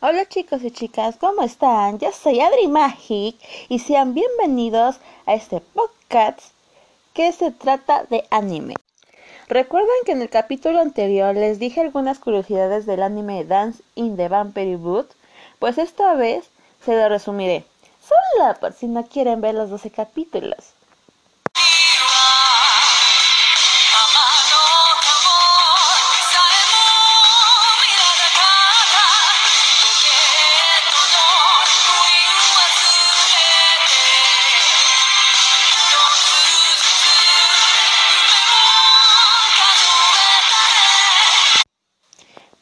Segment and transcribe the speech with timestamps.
[0.00, 1.98] Hola chicos y chicas, ¿cómo están?
[1.98, 3.34] Yo soy Adri Magic
[3.68, 6.52] y sean bienvenidos a este podcast
[7.14, 8.74] que se trata de anime.
[9.48, 14.28] ¿Recuerdan que en el capítulo anterior les dije algunas curiosidades del anime Dance in the
[14.28, 15.10] Vampire Boot?
[15.58, 16.48] Pues esta vez
[16.84, 17.64] se lo resumiré,
[18.00, 20.74] solo por si no quieren ver los 12 capítulos.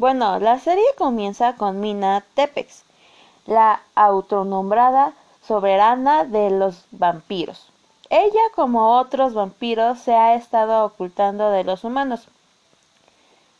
[0.00, 2.84] Bueno, la serie comienza con Mina Tepex,
[3.44, 5.12] la autonombrada
[5.46, 7.70] soberana de los vampiros.
[8.08, 12.28] Ella, como otros vampiros, se ha estado ocultando de los humanos.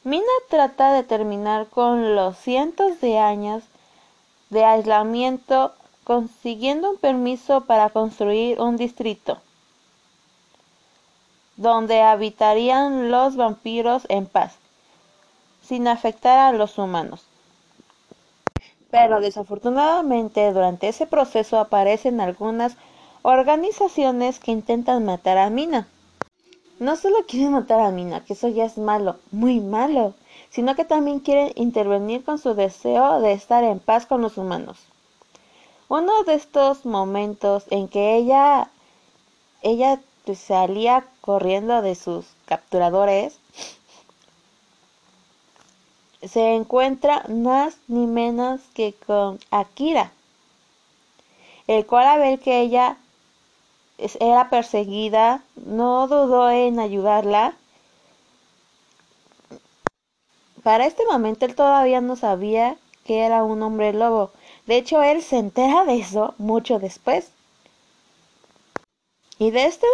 [0.02, 3.62] Mina trata de terminar con los cientos de años
[4.48, 9.36] de aislamiento consiguiendo un permiso para construir un distrito
[11.58, 14.59] donde habitarían los vampiros en paz
[15.70, 17.22] sin afectar a los humanos.
[18.90, 22.76] Pero desafortunadamente durante ese proceso aparecen algunas
[23.22, 25.86] organizaciones que intentan matar a Mina.
[26.80, 30.14] No solo quieren matar a Mina, que eso ya es malo, muy malo,
[30.48, 34.76] sino que también quieren intervenir con su deseo de estar en paz con los humanos.
[35.88, 38.70] Uno de estos momentos en que ella
[39.62, 40.00] ella
[40.34, 43.38] salía corriendo de sus capturadores
[46.22, 50.12] se encuentra más ni menos que con Akira,
[51.66, 52.96] el cual a ver que ella
[54.18, 57.54] era perseguida, no dudó en ayudarla.
[60.62, 64.30] Para este momento él todavía no sabía que era un hombre lobo.
[64.66, 67.32] De hecho, él se entera de eso mucho después.
[69.38, 69.86] Y de este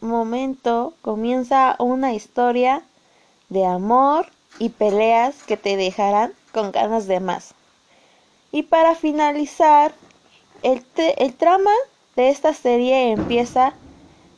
[0.00, 2.82] momento comienza una historia
[3.48, 4.26] de amor,
[4.58, 7.54] y peleas que te dejarán con ganas de más.
[8.50, 9.92] Y para finalizar,
[10.62, 11.72] el, el trama
[12.16, 13.74] de esta serie empieza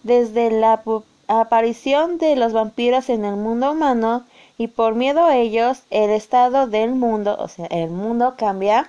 [0.02, 0.82] desde la
[1.28, 4.26] aparición de los vampiros en el mundo humano
[4.58, 8.88] y por miedo a ellos el estado del mundo, o sea, el mundo cambia,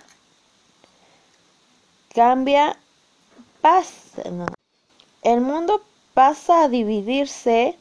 [2.13, 2.77] cambia,
[3.61, 4.23] pasa,
[5.21, 5.81] el mundo
[6.13, 7.77] pasa a dividirse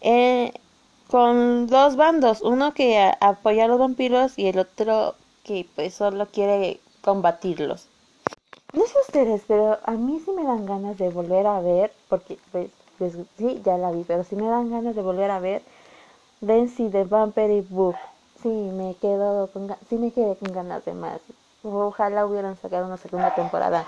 [0.00, 0.52] en,
[1.10, 6.28] con dos bandos, uno que apoya a los vampiros y el otro que pues solo
[6.30, 7.88] quiere combatirlos.
[8.72, 12.36] No sé ustedes, pero a mí sí me dan ganas de volver a ver, porque
[12.50, 15.62] pues, pues sí, ya la vi, pero sí me dan ganas de volver a ver
[16.40, 17.96] Dancy the Vampire Book.
[18.42, 21.20] Sí, me quedo con, sí me quedé con ganas de más.
[21.62, 23.86] Ojalá hubieran sacado una segunda temporada,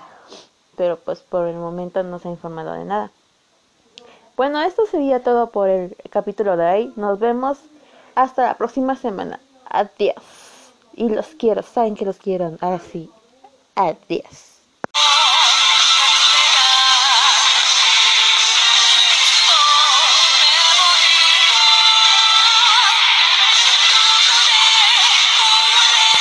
[0.77, 3.11] pero pues por el momento no se ha informado de nada.
[4.35, 6.93] Bueno, esto sería todo por el capítulo de hoy.
[6.95, 7.59] Nos vemos
[8.15, 9.39] hasta la próxima semana.
[9.69, 10.15] Adiós.
[10.95, 12.57] Y los quiero, saben que los quiero.
[12.59, 13.11] Ahora sí.
[13.75, 14.52] Adiós.